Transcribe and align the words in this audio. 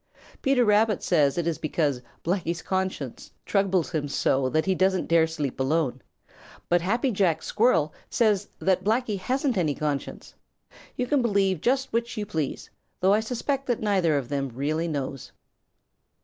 Peter 0.41 0.65
Rabbit 0.65 1.03
says 1.03 1.35
that 1.35 1.41
it 1.41 1.47
is 1.51 1.59
because 1.59 2.01
Blacky's 2.23 2.63
conscience 2.63 3.29
troubles 3.45 3.91
him 3.91 4.07
so 4.07 4.49
that 4.49 4.65
he 4.65 4.73
doesn't 4.73 5.05
dare 5.05 5.27
sleep 5.27 5.59
alone, 5.59 6.01
but 6.69 6.81
Happy 6.81 7.11
Jack 7.11 7.43
Squirrel 7.43 7.93
says 8.09 8.47
that 8.57 8.83
Blacky 8.83 9.19
hasn't 9.19 9.57
any 9.59 9.75
conscience. 9.75 10.33
You 10.97 11.05
can 11.05 11.21
believe 11.21 11.61
just 11.61 11.93
which 11.93 12.17
you 12.17 12.25
please, 12.25 12.71
though 12.99 13.13
I 13.13 13.19
suspect 13.19 13.67
that 13.67 13.79
neither 13.81 14.17
of 14.17 14.27
them 14.29 14.49
really 14.49 14.87
knows. 14.87 15.31